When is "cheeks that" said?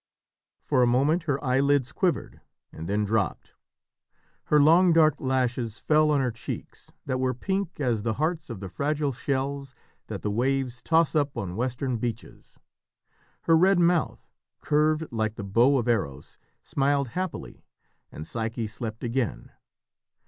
6.31-7.19